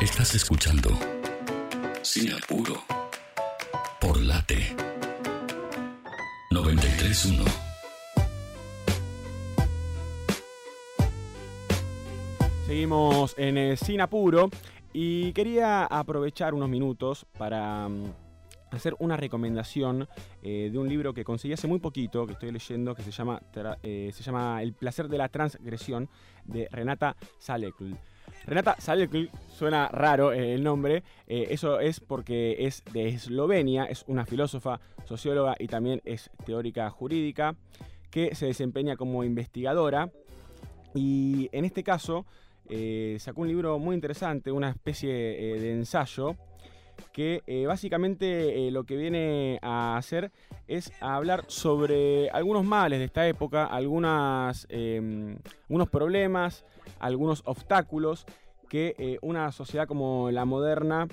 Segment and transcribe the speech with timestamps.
[0.00, 0.88] Estás escuchando
[2.00, 2.82] Sin Apuro
[4.00, 4.74] por Late
[6.50, 7.44] 931.
[12.66, 14.48] Seguimos en eh, Sin Apuro
[14.94, 18.04] y quería aprovechar unos minutos para mm,
[18.70, 20.08] hacer una recomendación
[20.42, 23.42] eh, de un libro que conseguí hace muy poquito, que estoy leyendo, que se llama,
[23.82, 26.08] eh, se llama El placer de la transgresión,
[26.44, 27.92] de Renata Salekl.
[28.46, 34.04] Renata Salekl, suena raro eh, el nombre, eh, eso es porque es de Eslovenia, es
[34.08, 37.54] una filósofa, socióloga y también es teórica jurídica,
[38.10, 40.10] que se desempeña como investigadora.
[40.94, 42.26] Y en este caso
[42.68, 46.36] eh, sacó un libro muy interesante, una especie de ensayo,
[47.12, 50.30] que eh, básicamente eh, lo que viene a hacer
[50.66, 55.36] es a hablar sobre algunos males de esta época, eh,
[55.68, 56.64] algunos problemas,
[56.98, 58.24] algunos obstáculos
[58.68, 61.08] que eh, una sociedad como la moderna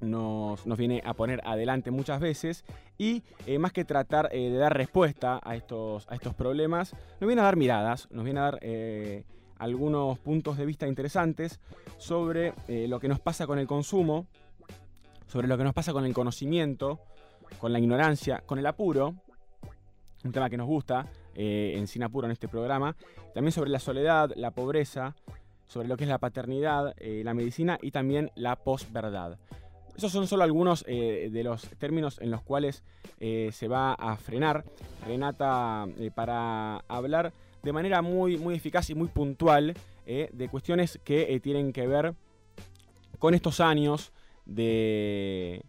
[0.00, 2.64] nos, nos viene a poner adelante muchas veces
[2.98, 3.22] y
[3.58, 8.08] más que tratar de dar respuesta a estos, estos problemas, nos viene a dar miradas,
[8.10, 8.60] nos viene a dar
[9.58, 11.60] algunos puntos de vista interesantes
[11.98, 14.26] sobre lo que nos pasa con el consumo,
[15.26, 17.00] sobre lo que nos pasa con el conocimiento,
[17.58, 19.14] con la ignorancia, con el apuro,
[20.24, 22.96] un tema que nos gusta eh, en Sin Apuro en este programa,
[23.34, 25.14] también sobre la soledad, la pobreza,
[25.66, 29.38] sobre lo que es la paternidad, eh, la medicina y también la posverdad.
[29.96, 32.82] Esos son solo algunos eh, de los términos en los cuales
[33.18, 34.62] se va a frenar
[35.06, 37.32] Renata para hablar
[37.62, 42.14] de manera muy, muy eficaz y muy puntual de cuestiones que tienen que ver
[43.18, 44.12] con estos años
[44.46, 45.62] de,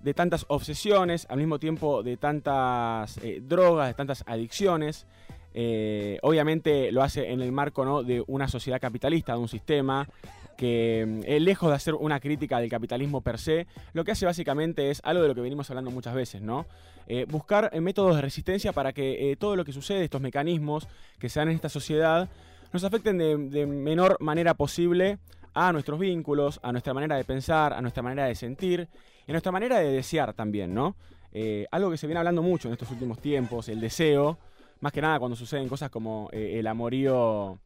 [0.00, 5.06] de tantas obsesiones, al mismo tiempo de tantas eh, drogas, de tantas adicciones.
[5.52, 8.02] Eh, obviamente lo hace en el marco ¿no?
[8.02, 10.08] de una sociedad capitalista, de un sistema
[10.56, 14.90] que, eh, lejos de hacer una crítica del capitalismo per se, lo que hace básicamente
[14.90, 16.66] es algo de lo que venimos hablando muchas veces, ¿no?
[17.08, 20.86] Eh, buscar métodos de resistencia para que todo lo que sucede, estos mecanismos
[21.18, 22.28] que se dan en esta sociedad,
[22.72, 25.18] nos afecten de, de menor manera posible
[25.54, 28.88] a nuestros vínculos, a nuestra manera de pensar, a nuestra manera de sentir
[29.26, 30.96] y a nuestra manera de desear también, ¿no?
[31.32, 34.38] Eh, algo que se viene hablando mucho en estos últimos tiempos, el deseo,
[34.80, 37.58] más que nada cuando suceden cosas como eh, el amorío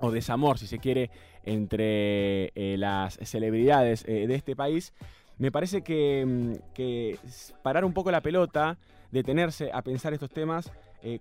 [0.00, 1.10] o desamor, si se quiere,
[1.44, 4.92] entre eh, las celebridades de este país,
[5.38, 7.18] me parece que, mm, que
[7.62, 8.78] parar un poco la pelota,
[9.10, 10.70] detenerse a pensar estos temas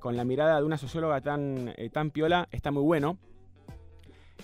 [0.01, 3.17] con la mirada de una socióloga tan, tan piola, está muy bueno.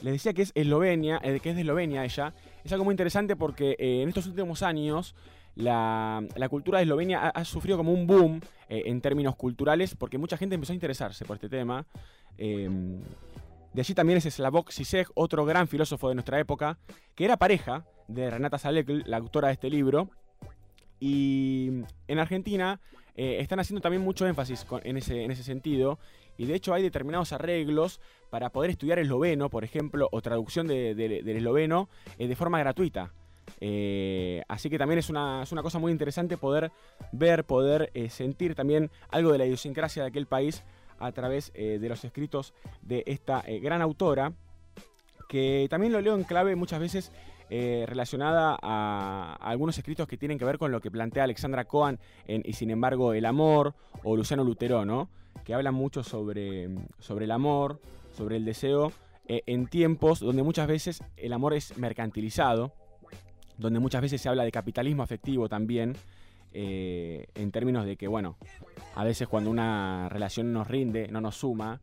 [0.01, 2.33] Les decía que es Eslovenia, eh, que es de Eslovenia ella.
[2.63, 5.15] Es algo muy interesante porque eh, en estos últimos años
[5.55, 10.17] la, la cultura de Eslovenia ha, sufrido como un boom eh, en términos culturales porque
[10.17, 11.85] mucha gente empezó a interesarse por este tema.
[12.37, 12.69] Eh,
[13.73, 16.77] de allí también es Slavoj Zizek, otro gran filósofo de nuestra época,
[17.13, 20.09] que era pareja de Renata Salekl, la autora de este libro.
[20.99, 22.79] Y en Argentina
[23.15, 25.99] eh, están haciendo también mucho énfasis en, ese, en ese sentido.
[26.37, 30.93] Y de hecho hay determinados arreglos para poder estudiar esloveno, por ejemplo, o traducción de-
[30.95, 31.87] de- del esloveno
[32.17, 33.13] eh, de forma gratuita.
[33.61, 36.71] Eh, así que también es una, es una cosa muy interesante poder
[37.11, 40.63] ver, poder sentir también algo de la idiosincrasia de aquel país
[40.99, 44.31] a través de los escritos de esta gran autora,
[45.29, 47.11] que también lo leo en clave muchas veces
[47.49, 51.99] eh, relacionada a, algunos escritos que tienen que ver con lo que plantea Alexandra Cohen
[52.27, 55.09] en Y sin embargo el amor, o Luciano Lutero, ¿no?
[55.43, 56.69] que hablan mucho sobre,
[56.99, 57.79] sobre el amor,
[58.11, 58.91] sobre el deseo,
[59.27, 62.73] eh, en tiempos donde muchas veces el amor es mercantilizado,
[63.57, 65.95] donde muchas veces se habla de capitalismo afectivo también,
[66.53, 68.37] eh, en términos de que, bueno,
[68.95, 71.81] a veces cuando una relación nos rinde, no nos suma,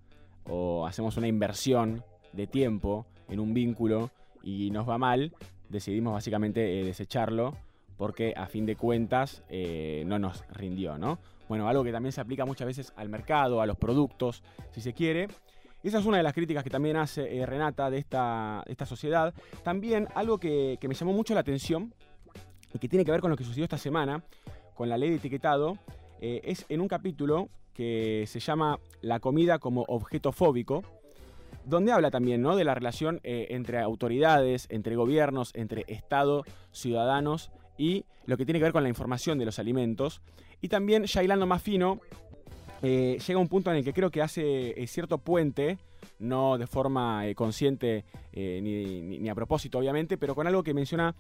[0.48, 2.02] o hacemos una inversión
[2.32, 4.10] de tiempo en un vínculo
[4.42, 5.32] y nos va mal,
[5.68, 7.56] decidimos básicamente eh, desecharlo
[7.96, 11.18] porque a fin de cuentas eh, no nos rindió, ¿no?
[11.48, 14.92] Bueno, algo que también se aplica muchas veces al mercado, a los productos, si se
[14.92, 15.28] quiere.
[15.82, 19.34] Esa es una de las críticas que también hace eh, Renata de esta, esta sociedad.
[19.62, 21.94] También algo que, que me llamó mucho la atención
[22.72, 24.24] y que tiene que ver con lo que sucedió esta semana,
[24.74, 25.78] con la ley de etiquetado,
[26.20, 30.82] es en un capítulo que se llama La comida como objeto fóbico,
[31.64, 32.56] donde habla también ¿no?
[32.56, 38.58] de la relación eh, entre autoridades, entre gobiernos, entre Estado, ciudadanos y lo que tiene
[38.58, 40.20] que ver con la información de los alimentos.
[40.60, 42.00] Y también, ya hilando más fino,
[42.82, 45.78] eh, llega un punto en el que creo que hace eh, cierto puente,
[46.18, 51.14] no de forma consciente ni, ni- a propósito, obviamente, pero con algo que menciona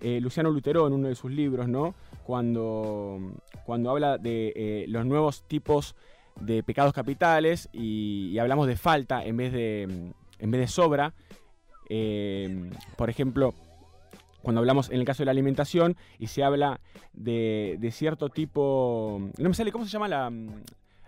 [0.00, 1.94] Luciano Lutero en uno de sus libros, ¿no?
[2.24, 3.18] Cuando,
[3.64, 5.94] cuando habla de los nuevos tipos
[6.40, 11.14] de pecados capitales y, y hablamos de falta en vez de, en vez de sobra.
[11.88, 13.54] Eh, por ejemplo,
[14.42, 16.80] cuando hablamos en el caso de la alimentación y se habla
[17.12, 20.30] de, cierto tipo, no me sale, ¿cómo se llama la,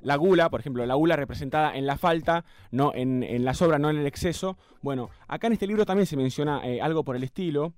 [0.01, 3.91] la gula, por ejemplo, la gula representada en la falta, no en, la sobra, no
[3.91, 4.57] en el exceso.
[4.83, 7.75] Bueno, acá en este libro también se menciona eh, algo por el estilo,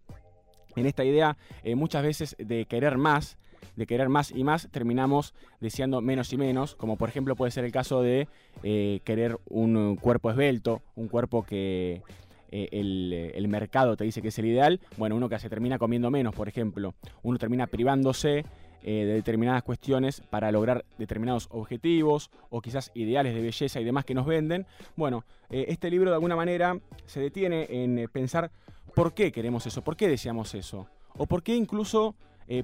[0.76, 3.36] en esta idea eh, muchas veces de querer más,
[3.76, 7.64] de querer más y más, terminamos deseando menos y menos, como por ejemplo puede ser
[7.64, 8.28] el caso de
[8.62, 12.02] eh, querer un cuerpo esbelto, un cuerpo que
[12.50, 16.34] el, mercado te dice que es el ideal, bueno, uno que se termina comiendo menos,
[16.34, 18.44] por ejemplo, uno termina privándose
[18.82, 24.06] eh, de determinadas cuestiones para lograr determinados objetivos o quizás ideales de belleza y demás
[24.06, 24.66] que nos venden.
[24.96, 28.50] Bueno, eh, este libro de alguna manera se detiene en eh, pensar
[28.94, 30.86] por qué queremos eso, por qué deseamos eso,
[31.18, 32.14] o por qué incluso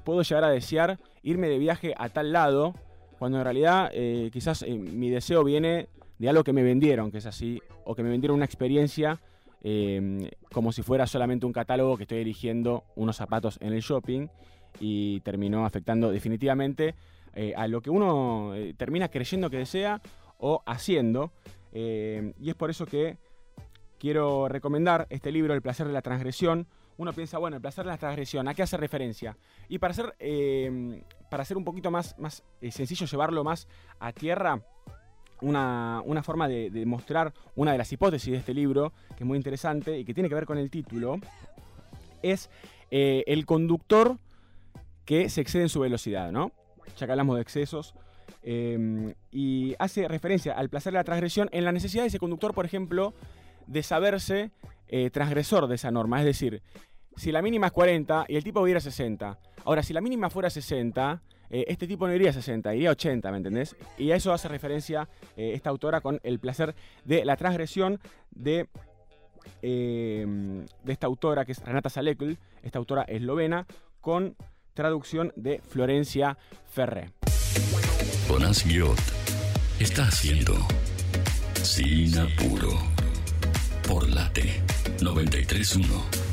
[0.04, 2.74] puedo llegar a desear irme de viaje a tal lado,
[3.18, 3.90] cuando en realidad
[4.32, 5.88] quizás mi deseo viene
[6.18, 9.20] de algo que me vendieron, que es así, o que me vendieron una experiencia
[10.52, 14.28] como si fuera solamente un catálogo que estoy eligiendo unos zapatos en el shopping
[14.80, 16.94] y terminó afectando definitivamente
[17.34, 20.00] eh, a lo que uno eh, termina creyendo que desea
[20.38, 21.32] o haciendo.
[21.72, 23.18] Eh, y es por eso que
[23.98, 26.66] quiero recomendar este libro, El placer de la transgresión.
[26.98, 29.36] Uno piensa, bueno, el placer de la transgresión, ¿a qué hace referencia?
[29.68, 30.14] Y para hacer,
[31.30, 34.62] para hacer un poquito más, más sencillo, llevarlo más a tierra,
[35.42, 39.98] una, forma de, mostrar una de las hipótesis de este libro, que es muy interesante
[39.98, 41.18] y que tiene que ver con el título,
[42.22, 42.48] es
[42.90, 44.18] el conductor
[45.04, 46.52] que se excede en su velocidad, ¿no?
[46.98, 47.94] Ya que hablamos de excesos.
[48.42, 52.54] Em, y hace referencia al placer de la transgresión en la necesidad de ese conductor,
[52.54, 53.12] por ejemplo,
[53.66, 54.50] de saberse
[54.88, 56.20] eh, transgresor de esa norma.
[56.20, 56.62] Es decir,
[57.16, 59.38] si la mínima es 40 y el tipo hubiera 60.
[59.64, 62.92] Ahora, si la mínima fuera 60, eh, este tipo no iría a 60, iría a
[62.92, 63.76] 80, ¿me entendés?
[63.98, 66.74] Y a eso hace referencia eh, esta autora con el placer
[67.04, 68.00] de la transgresión
[68.30, 68.68] de,
[69.62, 73.66] de esta autora, que es Renata Salekl, esta autora eslovena,
[74.00, 74.36] con
[74.74, 76.36] traducción de Florencia
[76.68, 77.10] Ferré.
[78.28, 78.98] Jonás Guiot
[79.80, 80.54] está haciendo
[81.62, 82.70] Sin Apuro
[83.86, 86.25] por Late 931.